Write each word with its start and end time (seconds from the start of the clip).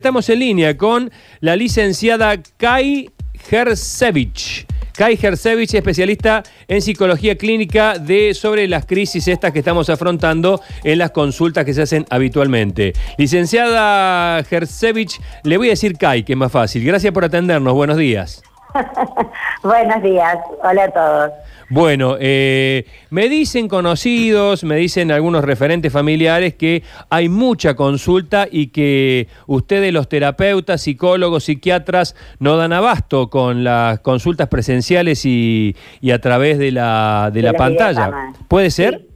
Estamos 0.00 0.28
en 0.28 0.38
línea 0.38 0.76
con 0.76 1.10
la 1.40 1.56
licenciada 1.56 2.40
Kai 2.56 3.10
Hersevich. 3.50 4.64
Kai 4.96 5.18
Hersevich, 5.20 5.74
especialista 5.74 6.44
en 6.68 6.80
psicología 6.82 7.36
clínica 7.36 7.98
de 7.98 8.32
sobre 8.32 8.68
las 8.68 8.86
crisis 8.86 9.26
estas 9.26 9.52
que 9.52 9.58
estamos 9.58 9.90
afrontando 9.90 10.60
en 10.84 10.98
las 10.98 11.10
consultas 11.10 11.64
que 11.64 11.74
se 11.74 11.82
hacen 11.82 12.06
habitualmente. 12.10 12.92
Licenciada 13.16 14.38
Hersevich, 14.48 15.20
le 15.42 15.56
voy 15.56 15.66
a 15.66 15.70
decir 15.70 15.98
Kai, 15.98 16.22
que 16.22 16.34
es 16.34 16.38
más 16.38 16.52
fácil. 16.52 16.84
Gracias 16.84 17.12
por 17.12 17.24
atendernos. 17.24 17.74
Buenos 17.74 17.96
días. 17.96 18.44
Buenos 19.62 20.02
días. 20.02 20.38
Hola 20.62 20.84
a 20.84 20.90
todos. 20.90 21.32
Bueno, 21.70 22.16
eh, 22.18 22.86
me 23.10 23.28
dicen 23.28 23.68
conocidos, 23.68 24.64
me 24.64 24.76
dicen 24.76 25.12
algunos 25.12 25.44
referentes 25.44 25.92
familiares 25.92 26.54
que 26.54 26.82
hay 27.10 27.28
mucha 27.28 27.74
consulta 27.74 28.46
y 28.50 28.68
que 28.68 29.28
ustedes 29.46 29.92
los 29.92 30.08
terapeutas, 30.08 30.80
psicólogos, 30.80 31.44
psiquiatras 31.44 32.16
no 32.38 32.56
dan 32.56 32.72
abasto 32.72 33.28
con 33.28 33.64
las 33.64 34.00
consultas 34.00 34.48
presenciales 34.48 35.26
y, 35.26 35.76
a 36.10 36.18
través 36.20 36.58
de 36.58 36.72
la, 36.72 37.30
de, 37.32 37.42
la 37.42 37.52
pantalla. 37.52 38.32
¿Puede 38.48 38.70
ser? 38.70 39.06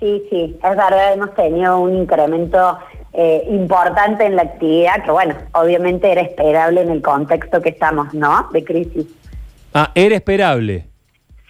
Sí, 0.00 0.22
sí, 0.30 0.56
es 0.62 0.76
verdad, 0.76 1.12
hemos 1.12 1.34
tenido 1.34 1.78
un 1.80 1.94
incremento 1.94 2.78
eh, 3.20 3.44
importante 3.50 4.24
en 4.24 4.36
la 4.36 4.42
actividad, 4.42 5.02
que 5.02 5.10
bueno, 5.10 5.34
obviamente 5.52 6.08
era 6.12 6.20
esperable 6.20 6.82
en 6.82 6.90
el 6.90 7.02
contexto 7.02 7.60
que 7.60 7.70
estamos, 7.70 8.14
¿no? 8.14 8.48
De 8.52 8.62
crisis. 8.62 9.06
Ah, 9.74 9.90
era 9.96 10.14
esperable. 10.14 10.86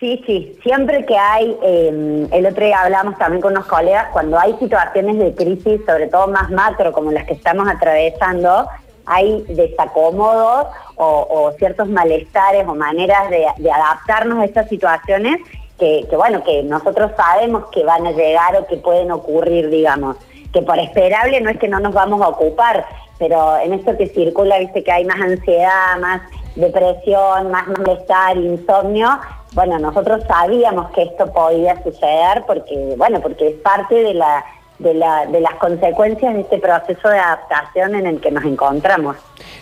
Sí, 0.00 0.22
sí, 0.24 0.58
siempre 0.62 1.04
que 1.04 1.14
hay, 1.18 1.54
em, 1.62 2.32
el 2.32 2.46
otro 2.46 2.64
día 2.64 2.80
hablamos 2.80 3.18
también 3.18 3.42
con 3.42 3.52
unos 3.52 3.66
colegas, 3.66 4.06
cuando 4.14 4.38
hay 4.38 4.54
situaciones 4.58 5.18
de 5.18 5.34
crisis, 5.34 5.82
sobre 5.84 6.06
todo 6.06 6.28
más 6.28 6.50
macro 6.50 6.90
como 6.90 7.12
las 7.12 7.26
que 7.26 7.34
estamos 7.34 7.68
atravesando, 7.68 8.66
hay 9.04 9.44
desacomodos 9.48 10.68
o, 10.96 11.52
ciertos 11.58 11.86
malestares 11.88 12.66
o 12.66 12.74
maneras 12.74 13.28
de, 13.28 13.46
adaptarnos 13.70 14.38
a 14.38 14.46
estas 14.46 14.70
situaciones 14.70 15.38
que, 15.78 16.08
bueno, 16.12 16.42
que 16.44 16.62
nosotros 16.62 17.10
sabemos 17.14 17.66
que 17.72 17.84
van 17.84 18.06
a 18.06 18.12
llegar 18.12 18.56
o 18.56 18.66
que 18.66 18.78
pueden 18.78 19.10
ocurrir, 19.10 19.68
digamos. 19.68 20.16
Que 20.58 20.64
por 20.64 20.76
esperable 20.80 21.40
no 21.40 21.50
es 21.50 21.58
que 21.58 21.68
no 21.68 21.78
nos 21.78 21.94
vamos 21.94 22.20
a 22.20 22.30
ocupar, 22.30 22.84
pero 23.16 23.56
en 23.58 23.74
esto 23.74 23.96
que 23.96 24.08
circula, 24.08 24.58
viste 24.58 24.82
que 24.82 24.90
hay 24.90 25.04
más 25.04 25.20
ansiedad, 25.20 25.96
más 26.00 26.20
depresión, 26.56 27.52
más 27.52 27.68
malestar, 27.68 28.36
insomnio, 28.36 29.08
bueno, 29.52 29.78
nosotros 29.78 30.24
sabíamos 30.26 30.90
que 30.90 31.02
esto 31.02 31.32
podía 31.32 31.80
suceder 31.84 32.42
porque, 32.44 32.94
bueno, 32.98 33.20
porque 33.20 33.50
es 33.50 33.54
parte 33.60 33.94
de 33.94 34.14
la, 34.14 34.44
de, 34.78 34.94
la, 34.94 35.26
de 35.26 35.40
las 35.40 35.54
consecuencias 35.54 36.34
de 36.34 36.40
este 36.40 36.58
proceso 36.58 37.08
de 37.08 37.18
adaptación 37.18 37.94
en 37.94 38.06
el 38.06 38.20
que 38.20 38.30
nos 38.30 38.44
encontramos. 38.44 39.16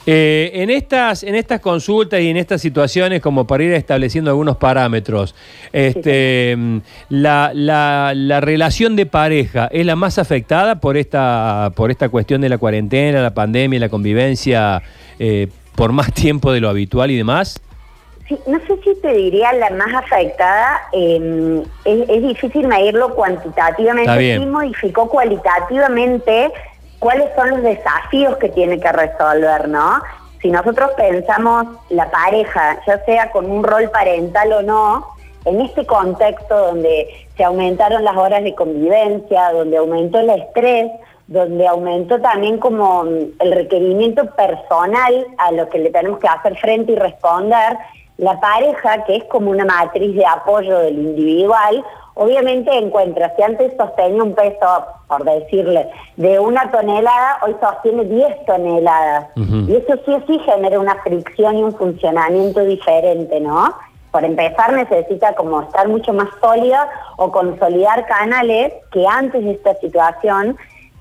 Eh, 0.07 0.51
en, 0.55 0.71
estas, 0.71 1.23
en 1.23 1.35
estas 1.35 1.61
consultas 1.61 2.21
y 2.21 2.29
en 2.29 2.37
estas 2.37 2.61
situaciones, 2.61 3.21
como 3.21 3.47
para 3.47 3.65
ir 3.65 3.73
estableciendo 3.73 4.31
algunos 4.31 4.57
parámetros, 4.57 5.35
este, 5.73 6.57
la, 7.09 7.51
la, 7.55 8.13
la, 8.15 8.41
relación 8.41 8.97
de 8.97 9.07
pareja 9.07 9.69
es 9.73 9.85
la 9.85 9.97
más 9.97 10.19
afectada 10.19 10.81
por 10.81 10.97
esta, 10.97 11.73
por 11.75 11.91
esta 11.91 12.09
cuestión 12.09 12.41
de 12.41 12.49
la 12.49 12.59
cuarentena, 12.59 13.21
la 13.23 13.35
pandemia, 13.35 13.81
la 13.81 13.89
convivencia 13.89 14.83
eh, 15.19 15.49
por 15.75 15.93
más 15.93 16.13
tiempo 16.15 16.53
de 16.53 16.61
lo 16.61 16.69
habitual 16.69 17.11
y 17.11 17.17
demás? 17.17 17.61
No 18.47 18.59
sé 18.67 18.77
si 18.83 18.95
te 19.01 19.13
diría 19.13 19.53
la 19.53 19.71
más 19.71 19.95
afectada, 19.95 20.83
em, 20.93 21.63
es, 21.85 22.23
difícil 22.23 22.67
medirlo 22.67 23.15
cuantitativamente, 23.15 24.39
sí 24.39 24.47
modificó 24.47 25.09
cualitativamente 25.09 26.53
cuáles 26.99 27.29
son 27.37 27.51
los 27.51 27.63
desafíos 27.63 28.37
que 28.39 28.49
tiene 28.49 28.81
que 28.81 28.91
resolver, 28.91 29.69
¿no? 29.69 30.01
Si 30.43 30.51
nosotros 30.51 30.91
pensamos 30.97 31.67
la 31.91 32.11
pareja, 32.11 32.79
ya 32.87 33.05
sea 33.05 33.31
con 33.31 33.51
un 33.51 33.63
rol 33.63 33.91
parental 33.91 34.53
o 34.53 34.63
no, 34.63 35.07
en 35.45 35.61
este 35.61 35.87
contexto 35.87 36.57
donde 36.57 37.09
se 37.37 37.45
aumentaron 37.45 38.05
las 38.05 38.17
horas 38.17 38.43
de 38.43 38.55
convivencia, 38.55 39.53
donde 39.53 39.77
aumentó 39.77 40.19
el 40.19 40.31
estrés, 40.31 40.91
donde 41.29 41.67
aumentó 41.67 42.21
también 42.21 42.59
como 42.59 43.05
el 43.05 43.53
requerimiento 43.53 44.27
personal 44.35 45.27
a 45.39 45.53
lo 45.53 45.69
que 45.69 45.79
le 45.79 45.91
tenemos 45.91 46.19
que 46.19 46.29
hacer 46.29 46.57
frente 46.59 46.93
y 46.93 46.97
responder, 46.97 47.77
la 48.19 48.41
pareja, 48.41 49.05
que 49.05 49.17
es 49.17 49.25
como 49.25 49.51
una 49.51 49.65
matriz 49.65 50.15
de 50.15 50.25
apoyo 50.25 50.79
del 50.79 50.95
individual, 50.95 51.85
obviamente 52.15 52.71
encuentra, 52.77 53.35
si 53.37 53.43
antes 53.43 53.73
sostenía 53.77 54.23
un 54.23 54.35
peso, 54.35 54.87
por 55.07 55.25
decirle, 55.25 55.91
de 56.17 56.39
una 56.39 56.71
tonelada, 56.71 57.39
hoy 57.43 57.55
sostiene 57.61 58.05
10 58.05 58.47
toneladas. 58.47 59.29
Y 59.37 59.77
eso 59.77 59.95
sí 60.05 60.13
o 60.13 60.23
sí 60.27 60.39
genera 60.41 60.81
una 60.81 60.97
fricción 61.03 61.59
y 61.59 61.63
un 61.63 61.77
funcionamiento 61.77 62.61
diferente, 62.61 63.39
¿no? 63.41 63.75
Por 64.11 64.25
empezar 64.25 64.73
necesita 64.73 65.35
como 65.35 65.61
estar 65.61 65.89
mucho 65.89 66.15
más 66.15 66.29
sólida 66.41 66.89
o 67.19 67.31
consolidar 67.31 68.07
canales 68.07 68.73
que 68.93 69.07
antes 69.07 69.45
de 69.45 69.53
esta 69.53 69.75
situación, 69.75 70.57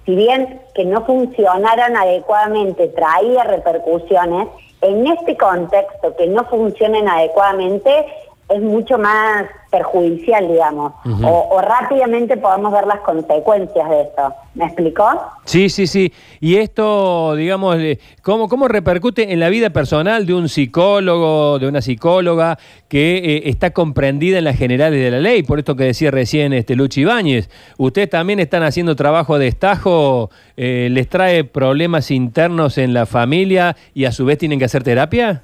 si 0.05 0.15
bien 0.15 0.59
que 0.73 0.83
no 0.83 1.05
funcionaran 1.05 1.95
adecuadamente, 1.95 2.89
traía 2.89 3.43
repercusiones, 3.45 4.49
en 4.85 5.07
este 5.07 5.35
contexto 5.35 6.15
que 6.15 6.27
no 6.27 6.45
funcionen 6.45 7.09
adecuadamente 7.09 8.05
es 8.47 8.61
mucho 8.61 8.99
más 8.99 9.45
perjudicial, 9.71 10.47
digamos, 10.47 10.93
o, 11.23 11.61
rápidamente 11.61 12.37
podemos 12.37 12.71
ver 12.71 12.85
las 12.85 12.99
consecuencias 12.99 13.89
de 13.89 14.01
eso. 14.03 14.33
¿Me 14.53 14.65
explicó? 14.65 15.09
Sí, 15.43 15.67
sí, 15.69 15.87
sí. 15.87 16.13
Y 16.39 16.57
esto, 16.57 17.35
digamos, 17.35 17.75
¿cómo, 18.21 18.47
cómo 18.47 18.67
repercute 18.67 19.33
en 19.33 19.39
la 19.39 19.49
vida 19.49 19.71
personal 19.71 20.25
de 20.25 20.33
un 20.33 20.47
psicólogo, 20.47 21.59
de 21.59 21.67
una 21.67 21.81
psicóloga 21.81 22.57
que 22.87 23.17
eh, 23.17 23.49
está 23.49 23.71
comprendida 23.71 24.37
en 24.37 24.45
las 24.45 24.57
generales 24.57 25.01
de 25.01 25.11
la 25.11 25.19
ley? 25.19 25.43
Por 25.43 25.59
esto 25.59 25.75
que 25.75 25.85
decía 25.85 26.11
recién 26.11 26.53
este 26.53 26.75
Luchi 26.75 27.01
Ibáñez. 27.01 27.49
¿Ustedes 27.77 28.09
también 28.09 28.39
están 28.39 28.63
haciendo 28.63 28.95
trabajo 28.95 29.39
de 29.39 29.47
estajo? 29.47 30.29
Eh, 30.55 30.87
¿Les 30.91 31.09
trae 31.09 31.43
problemas 31.43 32.11
internos 32.11 32.77
en 32.77 32.93
la 32.93 33.07
familia 33.07 33.75
y 33.93 34.05
a 34.05 34.11
su 34.11 34.23
vez 34.23 34.37
tienen 34.37 34.59
que 34.59 34.65
hacer 34.65 34.83
terapia? 34.83 35.41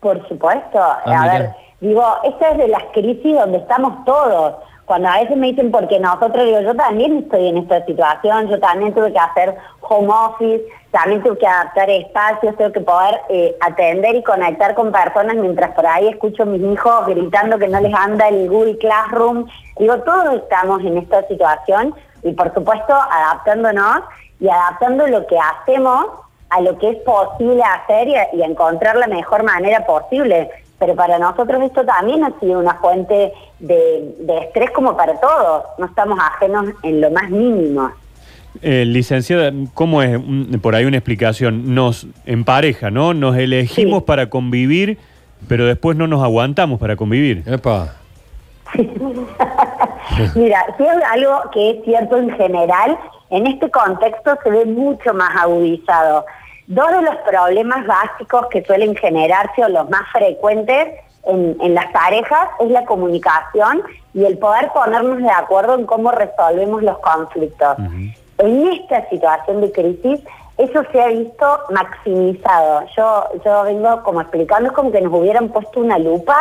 Por 0.00 0.28
supuesto. 0.28 0.78
Ah, 0.78 1.02
a 1.06 1.38
ver 1.38 1.62
Digo, 1.82 2.04
esta 2.22 2.50
es 2.50 2.58
de 2.58 2.68
las 2.68 2.84
crisis 2.92 3.34
donde 3.34 3.58
estamos 3.58 4.04
todos. 4.04 4.54
Cuando 4.84 5.08
a 5.08 5.18
veces 5.18 5.36
me 5.36 5.48
dicen, 5.48 5.72
porque 5.72 5.98
nosotros, 5.98 6.44
digo, 6.44 6.60
yo 6.60 6.76
también 6.76 7.18
estoy 7.18 7.48
en 7.48 7.56
esta 7.56 7.84
situación, 7.84 8.48
yo 8.48 8.60
también 8.60 8.94
tuve 8.94 9.12
que 9.12 9.18
hacer 9.18 9.56
home 9.80 10.08
office, 10.08 10.62
también 10.92 11.24
tuve 11.24 11.38
que 11.38 11.46
adaptar 11.46 11.90
espacios, 11.90 12.56
tengo 12.56 12.70
que 12.70 12.82
poder 12.82 13.20
eh, 13.30 13.56
atender 13.60 14.14
y 14.14 14.22
conectar 14.22 14.76
con 14.76 14.92
personas 14.92 15.34
mientras 15.34 15.74
por 15.74 15.84
ahí 15.84 16.06
escucho 16.06 16.44
a 16.44 16.46
mis 16.46 16.62
hijos 16.62 17.04
gritando 17.08 17.58
que 17.58 17.66
no 17.66 17.80
les 17.80 17.92
anda 17.92 18.28
el 18.28 18.48
Google 18.48 18.78
Classroom. 18.78 19.46
Digo, 19.76 19.98
todos 20.02 20.34
estamos 20.34 20.82
en 20.82 20.98
esta 20.98 21.26
situación 21.26 21.96
y 22.22 22.30
por 22.32 22.54
supuesto 22.54 22.94
adaptándonos 22.94 24.02
y 24.38 24.48
adaptando 24.48 25.08
lo 25.08 25.26
que 25.26 25.36
hacemos 25.36 26.06
a 26.50 26.60
lo 26.60 26.78
que 26.78 26.90
es 26.90 26.98
posible 26.98 27.60
hacer 27.64 28.06
y 28.34 28.42
encontrar 28.42 28.94
la 28.94 29.08
mejor 29.08 29.42
manera 29.42 29.84
posible 29.84 30.48
pero 30.82 30.96
para 30.96 31.16
nosotros 31.16 31.62
esto 31.62 31.84
también 31.84 32.24
ha 32.24 32.32
sido 32.40 32.58
una 32.58 32.74
fuente 32.74 33.32
de, 33.60 34.16
estrés 34.42 34.72
como 34.72 34.96
para 34.96 35.14
todos, 35.20 35.62
no 35.78 35.86
estamos 35.86 36.18
ajenos 36.18 36.70
en 36.82 37.00
lo 37.00 37.08
más 37.12 37.30
mínimo. 37.30 37.88
Eh, 38.62 38.84
licenciada, 38.84 39.52
¿cómo 39.74 40.02
es 40.02 40.18
por 40.60 40.74
ahí 40.74 40.84
una 40.84 40.96
explicación? 40.96 41.72
Nos 41.72 42.08
en 42.26 42.42
pareja, 42.42 42.90
¿no? 42.90 43.14
Nos 43.14 43.36
elegimos 43.36 44.02
para 44.02 44.28
convivir, 44.28 44.98
pero 45.46 45.66
después 45.66 45.96
no 45.96 46.08
nos 46.08 46.20
aguantamos 46.20 46.80
para 46.80 46.96
convivir. 46.96 47.44
Epa. 47.46 47.94
Mira, 50.34 50.66
si 50.76 50.82
es 50.82 51.04
algo 51.12 51.42
que 51.52 51.70
es 51.70 51.84
cierto 51.84 52.16
en 52.16 52.30
general, 52.36 52.98
en 53.30 53.46
este 53.46 53.70
contexto 53.70 54.36
se 54.42 54.50
ve 54.50 54.64
mucho 54.64 55.14
más 55.14 55.30
agudizado. 55.36 56.26
Dos 56.66 56.90
de 56.90 57.02
los 57.02 57.16
problemas 57.28 57.86
básicos 57.86 58.46
que 58.50 58.64
suelen 58.64 58.94
generarse 58.96 59.64
o 59.64 59.68
los 59.68 59.88
más 59.90 60.02
frecuentes 60.12 60.88
en, 61.24 61.74
las 61.74 61.86
parejas 61.92 62.48
es 62.60 62.70
la 62.70 62.84
comunicación 62.84 63.82
y 64.14 64.24
el 64.24 64.38
poder 64.38 64.70
ponernos 64.72 65.18
de 65.18 65.30
acuerdo 65.30 65.74
en 65.74 65.86
cómo 65.86 66.10
resolvemos 66.10 66.82
los 66.82 66.98
conflictos. 66.98 67.76
En 68.38 68.66
esta 68.68 69.08
situación 69.08 69.60
de 69.60 69.72
crisis 69.72 70.20
eso 70.62 70.82
se 70.92 71.02
ha 71.02 71.08
visto 71.08 71.46
maximizado. 71.70 72.84
Yo, 72.96 73.28
yo 73.44 73.62
vengo 73.64 74.02
como 74.04 74.20
explicando, 74.20 74.68
es 74.68 74.74
como 74.74 74.92
que 74.92 75.00
nos 75.00 75.12
hubieran 75.12 75.48
puesto 75.48 75.80
una 75.80 75.98
lupa 75.98 76.38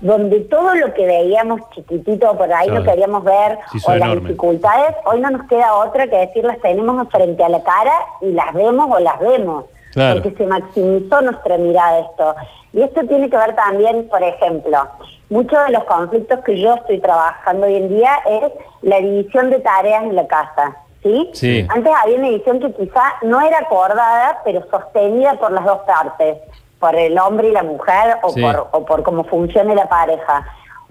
donde 0.00 0.40
todo 0.40 0.74
lo 0.74 0.94
que 0.94 1.04
veíamos 1.06 1.60
chiquitito 1.70 2.36
por 2.36 2.52
ahí 2.52 2.68
no 2.68 2.84
queríamos 2.84 3.24
ver 3.24 3.58
o 3.84 3.94
las 3.94 4.14
dificultades, 4.20 4.94
hoy 5.04 5.20
no 5.20 5.30
nos 5.30 5.48
queda 5.48 5.74
otra 5.74 6.06
que 6.06 6.16
decir 6.16 6.44
las 6.44 6.60
tenemos 6.60 7.08
frente 7.10 7.42
a 7.42 7.48
la 7.48 7.62
cara 7.62 7.92
y 8.20 8.32
las 8.32 8.52
vemos 8.54 8.88
o 8.90 8.98
las 9.00 9.18
vemos. 9.18 9.64
Porque 9.94 10.32
se 10.36 10.46
maximizó 10.46 11.20
nuestra 11.22 11.58
mirada 11.58 11.98
esto. 12.00 12.34
Y 12.72 12.82
esto 12.82 13.00
tiene 13.08 13.28
que 13.28 13.36
ver 13.36 13.56
también, 13.56 14.06
por 14.08 14.22
ejemplo, 14.22 14.86
muchos 15.30 15.66
de 15.66 15.72
los 15.72 15.84
conflictos 15.84 16.38
que 16.44 16.60
yo 16.60 16.74
estoy 16.74 17.00
trabajando 17.00 17.66
hoy 17.66 17.76
en 17.76 17.88
día 17.88 18.10
es 18.26 18.52
la 18.82 18.98
división 18.98 19.50
de 19.50 19.58
tareas 19.58 20.04
en 20.04 20.14
la 20.14 20.26
casa 20.28 20.76
¿sí? 21.02 21.66
Antes 21.68 21.92
había 22.02 22.18
una 22.18 22.28
edición 22.28 22.60
que 22.60 22.72
quizá 22.72 23.02
no 23.22 23.40
era 23.40 23.58
acordada, 23.58 24.40
pero 24.44 24.64
sostenida 24.70 25.34
por 25.34 25.52
las 25.52 25.64
dos 25.64 25.78
partes, 25.80 26.38
por 26.78 26.94
el 26.94 27.18
hombre 27.18 27.48
y 27.48 27.52
la 27.52 27.62
mujer 27.62 28.18
o, 28.22 28.32
por, 28.34 28.68
o 28.72 28.84
por 28.84 29.02
cómo 29.02 29.24
funcione 29.24 29.74
la 29.74 29.88
pareja. 29.88 30.46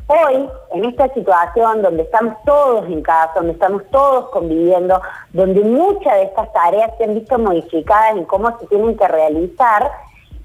Hoy, 0.07 0.47
en 0.71 0.85
esta 0.85 1.13
situación 1.13 1.81
donde 1.81 2.03
estamos 2.03 2.35
todos 2.45 2.85
en 2.85 3.01
casa, 3.01 3.33
donde 3.35 3.51
estamos 3.51 3.83
todos 3.91 4.29
conviviendo, 4.29 5.01
donde 5.33 5.61
muchas 5.61 6.13
de 6.13 6.23
estas 6.23 6.51
tareas 6.53 6.91
se 6.97 7.03
han 7.03 7.15
visto 7.15 7.37
modificadas 7.37 8.15
en 8.15 8.23
cómo 8.23 8.57
se 8.57 8.67
tienen 8.67 8.95
que 8.95 9.07
realizar, 9.07 9.91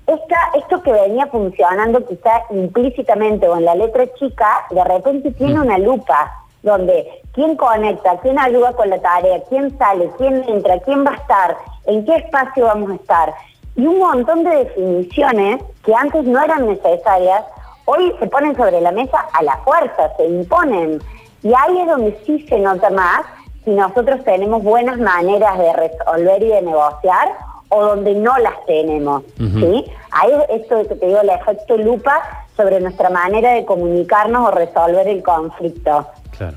esta, 0.05 0.37
esto 0.55 0.83
que 0.83 0.93
venía 0.93 1.27
funcionando 1.29 2.05
quizá 2.05 2.43
implícitamente 2.51 3.49
o 3.49 3.57
en 3.57 3.65
la 3.65 3.77
letra 3.77 4.13
chica, 4.15 4.67
de 4.71 4.83
repente 4.83 5.31
tiene 5.31 5.55
mm. 5.55 5.63
una 5.63 5.79
lupa 5.79 6.42
donde 6.63 7.23
quién 7.33 7.57
conecta, 7.57 8.19
quién 8.21 8.39
ayuda 8.39 8.73
con 8.73 8.89
la 8.91 9.01
tarea, 9.01 9.43
quién 9.49 9.77
sale, 9.79 10.11
quién 10.17 10.45
entra, 10.49 10.79
quién 10.81 11.05
va 11.05 11.13
a 11.13 11.17
estar, 11.17 11.57
en 11.87 12.05
qué 12.05 12.17
espacio 12.17 12.67
vamos 12.67 12.91
a 12.93 12.95
estar. 12.95 13.35
Y 13.77 13.87
un 13.87 13.99
montón 13.99 14.45
de 14.45 14.65
definiciones 14.65 15.63
que 15.85 15.95
antes 15.95 16.25
no 16.25 16.43
eran 16.43 16.67
necesarias, 16.67 17.45
hoy 17.87 18.15
se 18.19 18.27
ponen 18.27 18.55
sobre 18.57 18.81
la 18.81 18.93
mesa 18.93 19.27
a 19.33 19.43
la 19.43 19.57
fuerza, 19.59 20.15
se 20.17 20.27
imponen. 20.27 21.01
Y 21.43 21.49
ahí 21.49 21.79
es 21.81 21.87
donde 21.87 22.21
sí 22.25 22.47
se 22.49 22.59
nota 22.59 22.91
más 22.91 23.23
si 23.65 23.71
nosotros 23.71 24.23
tenemos 24.25 24.63
buenas 24.63 24.99
maneras 24.99 25.59
de 25.59 25.73
resolver 25.73 26.43
y 26.43 26.49
de 26.49 26.63
negociar 26.63 27.29
o 27.69 27.83
donde 27.83 28.15
no 28.15 28.37
las 28.39 28.65
tenemos. 28.67 29.23
¿sí? 29.39 29.85
Ahí 30.11 30.31
es 30.33 30.61
esto 30.63 30.87
que 30.89 30.95
te 30.95 31.07
digo, 31.07 31.21
el 31.21 31.31
efecto 31.31 31.77
lupa 31.79 32.42
sobre 32.57 32.81
nuestra 32.81 33.11
manera 33.11 33.53
de 33.53 33.65
comunicarnos 33.65 34.49
o 34.49 34.51
resolver 34.51 35.09
el 35.09 35.23
conflicto. 35.23 36.07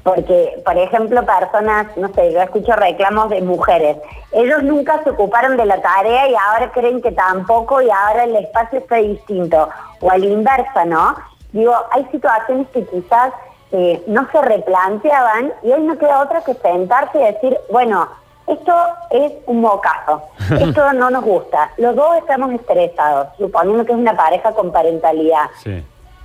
Porque, 0.04 0.62
por 0.66 0.78
ejemplo, 0.78 1.24
personas, 1.26 1.96
no 1.98 2.12
sé, 2.14 2.34
yo 2.34 2.42
escucho 2.42 2.72
reclamos 2.74 3.30
de 3.30 3.42
mujeres. 3.42 3.98
Ellos 4.32 4.64
nunca 4.64 5.04
se 5.04 5.12
ocuparon 5.12 5.58
de 5.58 5.66
la 5.66 5.80
tarea 5.82 6.28
y 6.28 6.34
ahora 6.34 6.72
creen 6.72 7.02
que 7.02 7.12
tampoco 7.12 7.82
y 7.82 7.90
ahora 7.90 8.24
el 8.24 8.36
espacio 8.36 8.80
está 8.80 8.96
distinto. 8.96 9.70
O 10.02 10.10
al 10.10 10.24
inversa, 10.24 10.86
¿no? 10.86 11.16
Digo, 11.52 11.76
hay 11.92 12.06
situaciones 12.12 12.68
que 12.70 12.84
quizás 12.86 13.32
eh, 13.72 14.02
no 14.08 14.28
se 14.32 14.42
replanteaban 14.42 15.54
y 15.62 15.72
hoy 15.72 15.82
no 15.84 15.98
queda 15.98 16.22
otra 16.22 16.42
que 16.42 16.54
sentarse 16.56 17.20
y 17.20 17.24
decir, 17.24 17.58
bueno, 17.72 18.08
esto 18.48 18.74
es 19.10 19.34
un 19.48 19.62
mocazo, 19.62 20.22
esto 20.60 20.94
no 20.94 21.10
nos 21.10 21.24
gusta, 21.24 21.72
los 21.78 21.96
dos 21.96 22.18
estamos 22.18 22.52
estresados, 22.54 23.28
suponiendo 23.38 23.86
que 23.86 23.92
es 23.92 23.98
una 23.98 24.16
pareja 24.16 24.52
con 24.52 24.72
parentalidad. 24.72 25.50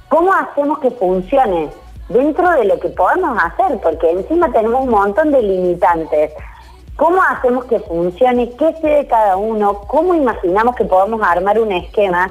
¿Cómo 0.09 0.33
hacemos 0.33 0.79
que 0.81 0.91
funcione? 0.91 1.71
dentro 2.11 2.51
de 2.51 2.65
lo 2.65 2.79
que 2.79 2.89
podemos 2.89 3.39
hacer, 3.43 3.79
porque 3.81 4.11
encima 4.11 4.51
tenemos 4.53 4.83
un 4.83 4.91
montón 4.91 5.31
de 5.31 5.43
limitantes. 5.43 6.33
¿Cómo 6.97 7.23
hacemos 7.23 7.65
que 7.65 7.79
funcione? 7.81 8.51
¿Qué 8.51 8.75
sé 8.75 8.89
de 8.89 9.07
cada 9.07 9.37
uno? 9.37 9.83
¿Cómo 9.87 10.15
imaginamos 10.15 10.75
que 10.75 10.85
podemos 10.85 11.23
armar 11.23 11.59
un 11.59 11.73
esquema? 11.73 12.31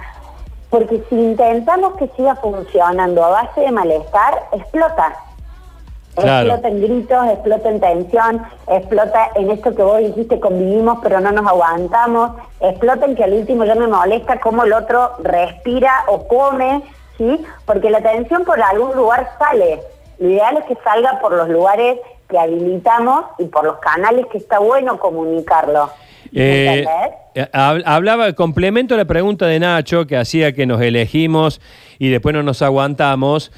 Porque 0.69 1.01
si 1.09 1.15
intentamos 1.15 1.95
que 1.95 2.07
siga 2.09 2.35
funcionando 2.35 3.24
a 3.24 3.30
base 3.30 3.62
de 3.62 3.71
malestar, 3.71 4.47
explota. 4.51 5.15
Explota 6.17 6.67
en 6.67 6.81
gritos, 6.81 7.27
explota 7.27 7.69
en 7.69 7.79
tensión, 7.79 8.41
explota 8.67 9.29
en 9.35 9.51
esto 9.51 9.73
que 9.73 9.83
vos 9.83 10.00
dijiste, 10.00 10.39
convivimos 10.39 11.00
pero 11.01 11.21
no 11.21 11.31
nos 11.31 11.47
aguantamos, 11.47 12.31
explota 12.59 13.06
en 13.06 13.15
que 13.15 13.23
al 13.23 13.33
último 13.33 13.63
ya 13.63 13.75
me 13.75 13.88
molesta 13.88 14.39
cómo 14.39 14.63
el 14.63 14.73
otro 14.73 15.11
respira 15.23 15.94
o 16.07 16.27
come 16.27 16.83
¿sí? 17.19 17.45
Porque 17.65 17.91
la 17.91 18.00
atención 18.00 18.44
por 18.45 18.59
algún 18.59 18.95
lugar 18.95 19.29
sale. 19.38 19.81
Lo 20.17 20.29
ideal 20.29 20.57
es 20.57 20.65
que 20.65 20.83
salga 20.83 21.19
por 21.21 21.33
los 21.33 21.47
lugares 21.50 22.00
que 22.27 22.39
habilitamos 22.39 23.25
y 23.38 23.45
por 23.45 23.65
los 23.65 23.77
canales 23.77 24.25
que 24.31 24.39
está 24.39 24.59
bueno 24.59 25.00
comunicarlo. 25.00 25.91
Eh, 26.33 26.85
eh 27.35 27.47
hablaba, 27.53 28.33
complemento 28.33 28.95
la 28.97 29.06
pregunta 29.06 29.45
de 29.45 29.59
Nacho 29.59 30.06
que 30.06 30.17
hacía 30.17 30.53
que 30.53 30.65
nos 30.65 30.81
elegimos 30.81 31.61
y 31.97 32.09
después 32.09 32.33
no 32.33 32.44
nos 32.44 32.61
aguantamos. 32.61 33.51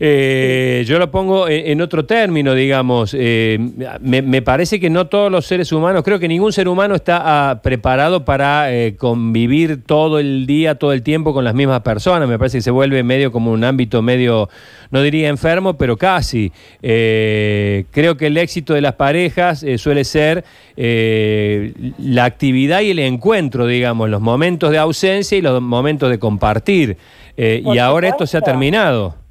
Eh, 0.00 0.84
yo 0.86 1.00
lo 1.00 1.10
pongo 1.10 1.48
en, 1.48 1.80
otro 1.80 2.04
término, 2.04 2.54
digamos. 2.54 3.16
Eh, 3.18 3.58
me, 4.00 4.42
parece 4.42 4.78
que 4.78 4.90
no 4.90 5.08
todos 5.08 5.30
los 5.30 5.46
seres 5.46 5.72
humanos, 5.72 6.04
creo 6.04 6.20
que 6.20 6.28
ningún 6.28 6.52
ser 6.52 6.68
humano 6.68 6.94
está 6.94 7.50
ah, 7.50 7.60
preparado 7.62 8.24
para 8.24 8.72
eh, 8.72 8.94
convivir 8.96 9.82
todo 9.84 10.20
el 10.20 10.46
día, 10.46 10.76
todo 10.76 10.92
el 10.92 11.02
tiempo 11.02 11.34
con 11.34 11.44
las 11.44 11.54
mismas 11.54 11.80
personas. 11.80 12.28
Me 12.28 12.38
parece 12.38 12.58
que 12.58 12.62
se 12.62 12.70
vuelve 12.70 13.02
medio 13.02 13.32
como 13.32 13.50
un 13.50 13.64
ámbito 13.64 14.00
medio, 14.00 14.48
no 14.92 15.02
diría 15.02 15.28
enfermo, 15.28 15.74
pero 15.74 15.96
casi. 15.96 16.52
creo 16.80 18.16
que 18.16 18.26
el 18.26 18.36
éxito 18.36 18.74
de 18.74 18.80
las 18.80 18.94
parejas 18.94 19.64
suele 19.78 20.04
ser 20.04 20.44
la 20.76 22.24
actividad 22.24 22.82
y 22.82 22.92
el 22.92 23.00
encuentro, 23.00 23.66
digamos, 23.66 24.08
los 24.08 24.20
momentos 24.20 24.70
de 24.70 24.78
ausencia 24.78 25.36
y 25.36 25.42
los 25.42 25.60
momentos 25.60 26.08
de 26.08 26.20
compartir. 26.20 26.96
y 27.36 27.78
ahora 27.78 28.08
esto 28.08 28.26
se 28.26 28.36
ha 28.36 28.42
terminado. 28.42 29.27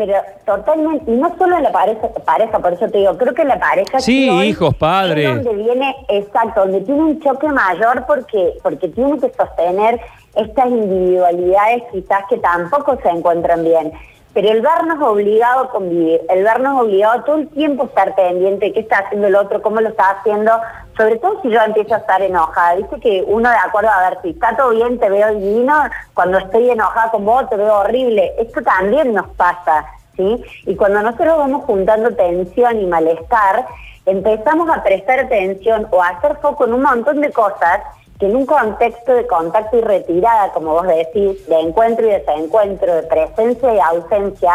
Pero 0.00 0.14
totalmente, 0.46 1.10
y 1.12 1.14
no 1.14 1.36
solo 1.36 1.58
en 1.58 1.62
la 1.62 1.72
pareja, 1.72 2.08
pareja, 2.24 2.58
por 2.58 2.72
eso 2.72 2.88
te 2.88 2.96
digo, 2.96 3.18
creo 3.18 3.34
que 3.34 3.44
la 3.44 3.60
pareja... 3.60 4.00
Sí, 4.00 4.30
hijos, 4.30 4.74
padres. 4.74 5.28
Es 5.28 5.44
donde 5.44 5.62
viene, 5.62 5.94
exacto, 6.08 6.60
donde 6.60 6.80
tiene 6.80 7.02
un 7.02 7.20
choque 7.20 7.48
mayor 7.48 8.06
porque, 8.06 8.54
porque 8.62 8.88
tiene 8.88 9.20
que 9.20 9.30
sostener 9.30 10.00
estas 10.34 10.68
individualidades 10.68 11.82
quizás 11.92 12.22
que 12.30 12.38
tampoco 12.38 12.98
se 13.02 13.10
encuentran 13.10 13.62
bien. 13.62 13.92
Pero 14.32 14.48
el 14.48 14.62
vernos 14.62 15.02
obligado 15.02 15.64
a 15.64 15.70
convivir, 15.70 16.20
el 16.28 16.44
vernos 16.44 16.82
obligado 16.82 17.24
todo 17.24 17.36
el 17.36 17.48
tiempo 17.48 17.82
a 17.82 17.86
estar 17.86 18.14
pendiente 18.14 18.66
de 18.66 18.72
qué 18.72 18.80
está 18.80 18.98
haciendo 18.98 19.26
el 19.26 19.34
otro, 19.34 19.60
cómo 19.60 19.80
lo 19.80 19.88
está 19.88 20.10
haciendo, 20.10 20.52
sobre 20.96 21.16
todo 21.16 21.42
si 21.42 21.50
yo 21.50 21.60
empiezo 21.60 21.94
a 21.96 21.98
estar 21.98 22.22
enojada. 22.22 22.76
Dice 22.76 23.00
que 23.00 23.24
uno 23.26 23.50
de 23.50 23.56
acuerdo, 23.56 23.90
a 23.90 24.08
ver, 24.08 24.18
si 24.22 24.30
está 24.30 24.56
todo 24.56 24.70
bien, 24.70 25.00
te 25.00 25.10
veo 25.10 25.34
divino, 25.34 25.82
cuando 26.14 26.38
estoy 26.38 26.70
enojada 26.70 27.10
con 27.10 27.24
vos 27.24 27.48
te 27.50 27.56
veo 27.56 27.74
horrible. 27.78 28.32
Esto 28.38 28.62
también 28.62 29.14
nos 29.14 29.28
pasa, 29.30 29.84
¿sí? 30.16 30.44
Y 30.64 30.76
cuando 30.76 31.02
nosotros 31.02 31.36
vamos 31.36 31.64
juntando 31.64 32.14
tensión 32.14 32.80
y 32.80 32.86
malestar, 32.86 33.66
empezamos 34.06 34.70
a 34.70 34.82
prestar 34.84 35.20
atención 35.20 35.88
o 35.90 36.02
a 36.02 36.08
hacer 36.08 36.36
foco 36.36 36.66
en 36.66 36.74
un 36.74 36.82
montón 36.82 37.20
de 37.20 37.32
cosas 37.32 37.80
que 38.20 38.26
en 38.26 38.36
un 38.36 38.46
contexto 38.46 39.14
de 39.14 39.26
contacto 39.26 39.78
y 39.78 39.80
retirada, 39.80 40.52
como 40.52 40.74
vos 40.74 40.86
decís, 40.86 41.46
de 41.48 41.58
encuentro 41.58 42.06
y 42.06 42.10
desencuentro, 42.10 42.94
de 42.94 43.02
presencia 43.04 43.74
y 43.74 43.80
ausencia, 43.80 44.52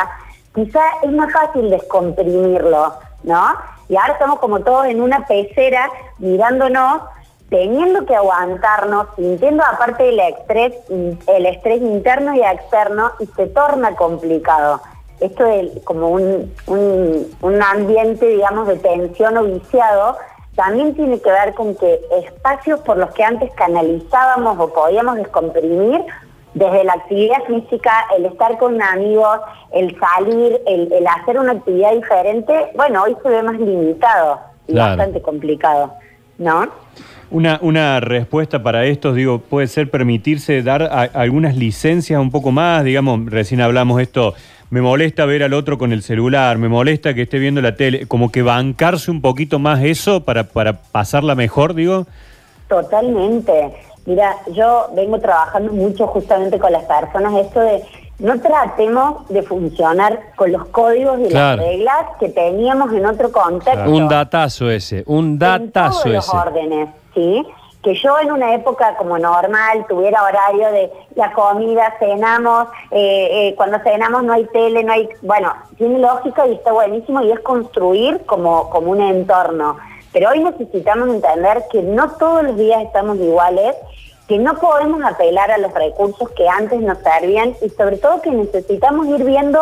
quizá 0.54 0.82
es 1.02 1.12
más 1.12 1.34
fácil 1.34 1.72
descomprimirlo, 1.72 2.94
¿no? 3.24 3.56
Y 3.90 3.96
ahora 3.98 4.14
estamos 4.14 4.40
como 4.40 4.60
todos 4.62 4.86
en 4.86 5.02
una 5.02 5.26
pecera 5.26 5.90
mirándonos, 6.20 7.02
teniendo 7.50 8.06
que 8.06 8.16
aguantarnos, 8.16 9.08
sintiendo 9.16 9.64
aparte 9.64 10.04
del 10.04 10.20
estrés, 10.20 10.74
el 10.90 11.46
estrés 11.48 11.82
interno 11.82 12.36
y 12.36 12.42
externo, 12.42 13.12
y 13.20 13.26
se 13.28 13.48
torna 13.48 13.96
complicado. 13.96 14.80
Esto 15.20 15.46
es 15.46 15.72
como 15.86 16.10
un, 16.10 16.54
un, 16.68 17.36
un 17.42 17.64
ambiente, 17.64 18.28
digamos, 18.28 18.68
de 18.68 18.78
tensión 18.78 19.38
o 19.38 19.44
viciado, 19.44 20.18
también 20.56 20.96
tiene 20.96 21.20
que 21.20 21.30
ver 21.30 21.54
con 21.54 21.76
que 21.76 22.00
espacios 22.24 22.80
por 22.82 22.98
los 22.98 23.12
que 23.12 23.24
antes 23.24 23.52
canalizábamos 23.56 24.58
o 24.60 24.74
podíamos 24.74 25.16
descomprimir, 25.18 26.02
desde 26.54 26.86
la 26.86 26.94
actividad 26.94 27.44
física, 27.46 27.92
el 28.18 28.26
estar 28.26 28.58
con 28.58 28.82
amigos, 28.82 29.40
el 29.74 29.96
salir, 30.00 30.60
el, 30.66 31.06
hacer 31.06 31.38
una 31.38 31.52
actividad 31.52 31.94
diferente, 31.94 32.54
bueno, 32.76 33.04
hoy 33.04 33.16
se 33.22 33.30
ve 33.30 33.44
más 33.44 33.60
limitado 33.60 34.40
y 34.68 34.74
bastante 34.74 35.22
complicado, 35.22 35.94
¿no? 36.38 36.68
Una, 37.30 37.60
una 37.62 38.00
respuesta 38.00 38.64
para 38.64 38.86
esto, 38.86 39.14
digo, 39.14 39.40
puede 39.40 39.68
ser 39.68 39.92
permitirse 39.92 40.64
dar 40.64 40.84
algunas 41.14 41.58
licencias 41.58 42.22
un 42.22 42.32
poco 42.32 42.52
más, 42.52 42.86
digamos, 42.86 43.26
recién 43.26 43.60
hablamos 43.60 44.02
esto 44.02 44.34
me 44.70 44.82
molesta 44.82 45.26
ver 45.26 45.44
al 45.44 45.54
otro 45.54 45.78
con 45.78 45.92
el 45.92 46.02
celular, 46.02 46.58
me 46.58 46.70
molesta 46.70 47.14
que 47.14 47.24
esté 47.24 47.40
viendo 47.40 47.62
la 47.62 47.76
tele, 47.76 48.08
como 48.08 48.32
que 48.32 48.42
bancarse 48.42 49.12
un 49.12 49.22
poquito 49.22 49.60
más 49.60 49.84
eso 49.84 50.24
para, 50.24 50.46
para 50.46 50.74
pasarla 50.74 51.36
mejor, 51.36 51.74
digo. 51.74 52.08
Totalmente. 52.68 53.74
Mira, 54.06 54.36
yo 54.52 54.88
vengo 54.96 55.20
trabajando 55.20 55.72
mucho 55.72 56.08
justamente 56.08 56.60
con 56.60 56.72
las 56.72 56.84
personas 56.84 57.34
esto 57.34 57.60
de 57.60 57.84
no 58.20 58.40
tratemos 58.40 59.28
de 59.28 59.44
funcionar 59.44 60.20
con 60.36 60.52
los 60.52 60.66
códigos 60.68 61.20
y 61.20 61.30
las 61.30 61.58
reglas 61.58 62.06
que 62.20 62.30
teníamos 62.30 62.94
en 62.94 63.06
otro 63.06 63.32
contexto. 63.32 63.90
Un 63.90 64.08
datazo 64.08 64.70
ese, 64.70 65.04
un 65.08 65.38
datazo 65.38 66.08
en 66.08 66.14
todos 66.14 66.16
los 66.16 66.30
órdenes, 66.30 66.90
¿sí? 67.14 67.46
Que 67.86 67.94
yo 67.94 68.18
en 68.20 68.32
una 68.32 68.56
época 68.56 68.96
como 68.98 69.20
normal 69.20 69.86
tuviera 69.88 70.24
horario 70.24 70.72
de 70.72 70.92
la 71.14 71.32
comida, 71.34 71.94
cenamos, 72.00 72.68
eh, 72.90 73.30
eh, 73.32 73.56
cuando 73.56 73.78
cenamos 73.84 74.24
no 74.24 74.34
hay 74.34 74.46
tele, 74.46 74.84
no 74.84 74.92
hay... 74.92 75.08
Bueno, 75.22 75.54
tiene 75.78 76.00
lógica 76.00 76.48
y 76.48 76.54
está 76.54 76.72
buenísimo 76.72 77.22
y 77.22 77.32
es 77.32 77.40
construir 77.42 78.26
como, 78.26 78.72
como 78.72 78.90
un 78.90 79.02
entorno. 79.02 79.78
Pero 80.12 80.32
hoy 80.32 80.40
necesitamos 80.40 81.10
entender 81.10 81.64
que 81.72 81.84
no 81.84 82.10
todos 82.14 82.42
los 82.42 82.58
días 82.58 82.82
estamos 82.82 83.18
iguales, 83.18 83.76
que 84.28 84.40
no 84.40 84.56
podemos 84.56 85.04
apelar 85.04 85.52
a 85.52 85.60
los 85.60 85.72
recursos 85.72 86.28
que 86.32 86.50
antes 86.50 86.82
nos 86.82 86.98
servían 86.98 87.54
y 87.62 87.70
sobre 87.70 87.98
todo 87.98 88.20
que 88.24 88.32
necesitamos 88.32 89.06
ir 89.10 89.24
viendo 89.24 89.62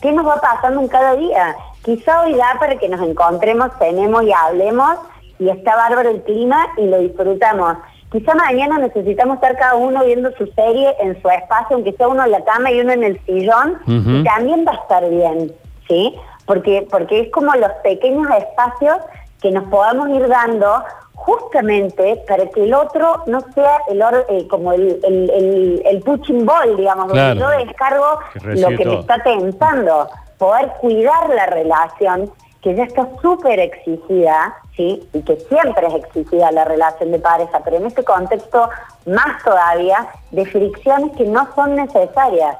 qué 0.00 0.10
nos 0.12 0.26
va 0.26 0.40
pasando 0.40 0.80
en 0.80 0.88
cada 0.88 1.16
día. 1.16 1.54
Quizá 1.82 2.22
hoy 2.22 2.32
da 2.32 2.56
para 2.58 2.76
que 2.76 2.88
nos 2.88 3.06
encontremos, 3.06 3.78
tenemos 3.78 4.22
y 4.22 4.32
hablemos 4.32 4.96
y 5.38 5.48
está 5.48 5.76
bárbaro 5.76 6.10
el 6.10 6.22
clima 6.22 6.68
y 6.76 6.86
lo 6.86 6.98
disfrutamos. 6.98 7.76
Quizá 8.10 8.34
mañana 8.34 8.78
necesitamos 8.78 9.36
estar 9.36 9.56
cada 9.58 9.74
uno 9.74 10.02
viendo 10.04 10.30
su 10.32 10.46
serie 10.52 10.96
en 11.00 11.20
su 11.20 11.28
espacio, 11.28 11.76
aunque 11.76 11.92
sea 11.92 12.08
uno 12.08 12.24
en 12.24 12.30
la 12.30 12.42
cama 12.42 12.70
y 12.70 12.80
uno 12.80 12.92
en 12.92 13.04
el 13.04 13.20
sillón, 13.26 13.78
y 13.86 14.24
también 14.24 14.64
va 14.66 14.72
a 14.72 14.76
estar 14.76 15.08
bien, 15.10 15.52
¿sí? 15.86 16.14
Porque, 16.46 16.86
porque 16.90 17.20
es 17.20 17.30
como 17.30 17.54
los 17.54 17.70
pequeños 17.84 18.26
espacios 18.30 18.96
que 19.42 19.50
nos 19.50 19.64
podamos 19.64 20.08
ir 20.08 20.26
dando 20.26 20.82
justamente 21.12 22.22
para 22.26 22.46
que 22.46 22.64
el 22.64 22.72
otro 22.72 23.24
no 23.26 23.40
sea 23.52 23.78
el 23.88 24.00
eh, 24.30 24.48
como 24.48 24.72
el, 24.72 24.98
el, 25.04 25.82
el, 25.84 26.00
pushing 26.00 26.46
ball, 26.46 26.76
digamos, 26.76 27.08
donde 27.08 27.38
yo 27.38 27.48
descargo 27.50 28.20
lo 28.44 28.68
que 28.68 28.84
me 28.86 29.00
está 29.00 29.22
tensando, 29.22 30.08
poder 30.38 30.72
cuidar 30.80 31.28
la 31.28 31.46
relación 31.46 32.30
que 32.62 32.74
ya 32.74 32.84
está 32.84 33.08
súper 33.22 33.60
exigida, 33.60 34.56
¿sí? 34.76 35.08
Y 35.12 35.22
que 35.22 35.36
siempre 35.36 35.86
es 35.86 35.94
exigida 35.94 36.50
la 36.50 36.64
relación 36.64 37.12
de 37.12 37.18
pareja, 37.18 37.60
pero 37.64 37.76
en 37.76 37.86
este 37.86 38.04
contexto 38.04 38.68
más 39.06 39.42
todavía 39.44 40.08
de 40.32 40.44
fricciones 40.44 41.16
que 41.16 41.24
no 41.24 41.48
son 41.54 41.76
necesarias. 41.76 42.56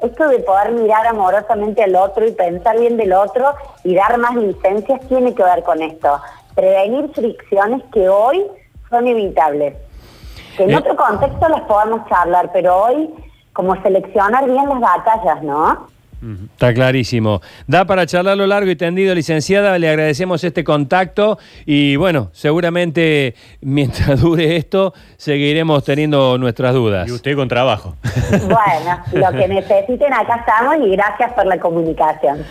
Esto 0.00 0.28
de 0.28 0.40
poder 0.40 0.72
mirar 0.72 1.06
amorosamente 1.06 1.82
al 1.82 1.94
otro 1.94 2.26
y 2.26 2.32
pensar 2.32 2.78
bien 2.78 2.96
del 2.96 3.12
otro 3.12 3.54
y 3.82 3.94
dar 3.94 4.18
más 4.18 4.34
licencias 4.34 5.00
tiene 5.08 5.34
que 5.34 5.42
ver 5.42 5.62
con 5.62 5.80
esto. 5.80 6.20
Prevenir 6.54 7.10
fricciones 7.14 7.82
que 7.92 8.08
hoy 8.08 8.44
son 8.90 9.06
evitables. 9.06 9.76
Que 10.56 10.64
en 10.64 10.74
otro 10.74 10.96
contexto 10.96 11.48
las 11.48 11.62
podamos 11.62 12.06
charlar, 12.08 12.50
pero 12.52 12.76
hoy 12.76 13.14
como 13.52 13.80
seleccionar 13.82 14.44
bien 14.44 14.68
las 14.68 14.80
batallas, 14.80 15.42
¿no? 15.42 15.86
Está 16.52 16.72
clarísimo. 16.72 17.42
Da 17.66 17.84
para 17.84 18.06
charlarlo 18.06 18.46
largo 18.46 18.70
y 18.70 18.76
tendido, 18.76 19.14
licenciada. 19.14 19.78
Le 19.78 19.88
agradecemos 19.88 20.42
este 20.44 20.64
contacto 20.64 21.38
y 21.64 21.96
bueno, 21.96 22.30
seguramente 22.32 23.34
mientras 23.60 24.20
dure 24.22 24.56
esto, 24.56 24.94
seguiremos 25.16 25.84
teniendo 25.84 26.38
nuestras 26.38 26.74
dudas. 26.74 27.08
Y 27.08 27.12
usted 27.12 27.36
con 27.36 27.48
trabajo. 27.48 27.96
Bueno, 28.30 29.02
lo 29.12 29.38
que 29.38 29.48
necesiten, 29.54 30.12
acá 30.12 30.36
estamos 30.36 30.86
y 30.86 30.90
gracias 30.90 31.32
por 31.34 31.46
la 31.46 31.58
comunicación. 31.58 32.44